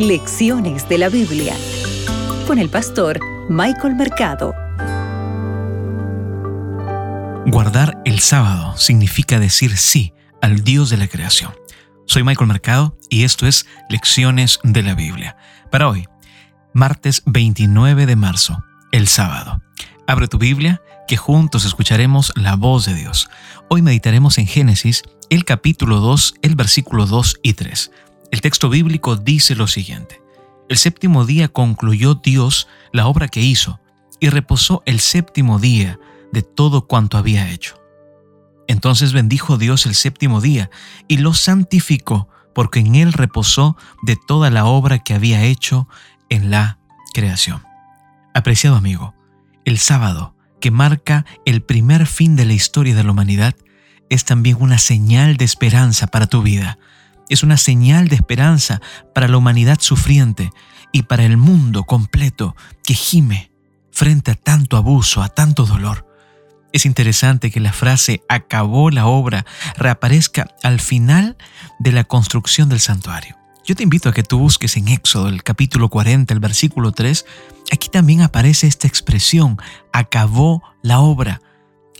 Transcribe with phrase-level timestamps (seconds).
[0.00, 1.54] Lecciones de la Biblia
[2.46, 4.54] con el pastor Michael Mercado.
[7.44, 11.52] Guardar el sábado significa decir sí al Dios de la creación.
[12.06, 15.36] Soy Michael Mercado y esto es Lecciones de la Biblia.
[15.70, 16.08] Para hoy,
[16.72, 19.60] martes 29 de marzo, el sábado.
[20.06, 23.28] Abre tu Biblia, que juntos escucharemos la voz de Dios.
[23.68, 27.90] Hoy meditaremos en Génesis, el capítulo 2, el versículo 2 y 3.
[28.30, 30.22] El texto bíblico dice lo siguiente.
[30.68, 33.80] El séptimo día concluyó Dios la obra que hizo
[34.20, 35.98] y reposó el séptimo día
[36.32, 37.74] de todo cuanto había hecho.
[38.68, 40.70] Entonces bendijo Dios el séptimo día
[41.08, 45.88] y lo santificó porque en él reposó de toda la obra que había hecho
[46.28, 46.78] en la
[47.12, 47.64] creación.
[48.32, 49.14] Apreciado amigo,
[49.64, 53.56] el sábado, que marca el primer fin de la historia de la humanidad,
[54.08, 56.78] es también una señal de esperanza para tu vida
[57.30, 58.82] es una señal de esperanza
[59.14, 60.50] para la humanidad sufriente
[60.92, 62.54] y para el mundo completo
[62.84, 63.50] que gime
[63.90, 66.06] frente a tanto abuso, a tanto dolor.
[66.72, 69.46] Es interesante que la frase acabó la obra
[69.76, 71.36] reaparezca al final
[71.78, 73.36] de la construcción del santuario.
[73.64, 77.24] Yo te invito a que tú busques en Éxodo, el capítulo 40, el versículo 3.
[77.72, 79.58] Aquí también aparece esta expresión,
[79.92, 81.40] acabó la obra.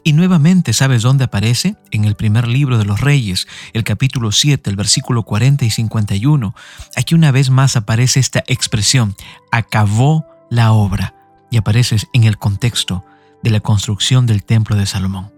[0.03, 1.77] Y nuevamente, ¿sabes dónde aparece?
[1.91, 6.55] En el primer libro de los Reyes, el capítulo 7, el versículo 40 y 51.
[6.97, 9.15] Aquí una vez más aparece esta expresión,
[9.51, 11.15] acabó la obra,
[11.51, 13.05] y aparece en el contexto
[13.43, 15.33] de la construcción del templo de Salomón.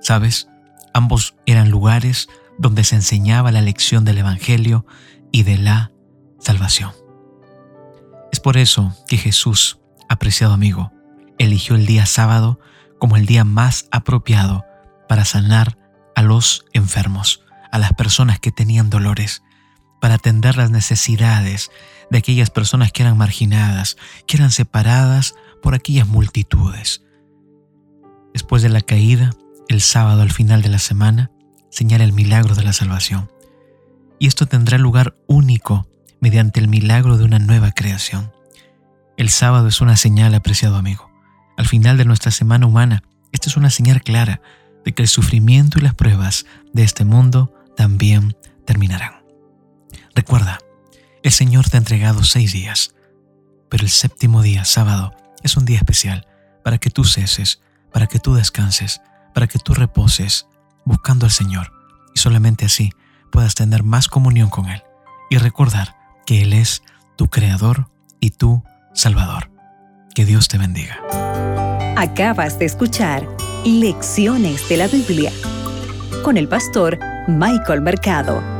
[0.00, 0.48] ¿Sabes?
[0.92, 4.86] Ambos eran lugares donde se enseñaba la lección del Evangelio
[5.32, 5.92] y de la
[6.38, 6.92] salvación.
[8.32, 10.92] Es por eso que Jesús, apreciado amigo,
[11.38, 12.58] eligió el día sábado
[12.98, 14.64] como el día más apropiado
[15.08, 15.78] para sanar
[16.14, 19.42] a los enfermos, a las personas que tenían dolores,
[20.00, 21.70] para atender las necesidades
[22.10, 27.02] de aquellas personas que eran marginadas, que eran separadas por aquellas multitudes.
[28.32, 29.30] Después de la caída,
[29.68, 31.30] el sábado al final de la semana,
[31.70, 33.30] señala el milagro de la salvación.
[34.18, 35.86] Y esto tendrá lugar único
[36.20, 38.32] mediante el milagro de una nueva creación.
[39.16, 41.05] El sábado es una señal, apreciado amigo
[41.56, 43.02] al final de nuestra semana humana.
[43.32, 44.40] Esta es una señal clara
[44.84, 49.24] de que el sufrimiento y las pruebas de este mundo también terminarán.
[50.14, 50.58] Recuerda,
[51.22, 52.94] el Señor te ha entregado seis días,
[53.68, 56.26] pero el séptimo día, sábado, es un día especial
[56.62, 57.60] para que tú ceses,
[57.92, 59.00] para que tú descanses,
[59.34, 60.46] para que tú reposes
[60.84, 61.72] buscando al Señor
[62.14, 62.92] y solamente así
[63.30, 64.82] puedas tener más comunión con Él
[65.30, 66.82] y recordar que Él es
[67.16, 67.90] tu Creador
[68.20, 68.62] y tu
[68.94, 69.55] Salvador.
[70.16, 70.98] Que Dios te bendiga.
[71.94, 73.28] Acabas de escuchar
[73.66, 75.30] Lecciones de la Biblia
[76.24, 78.55] con el pastor Michael Mercado.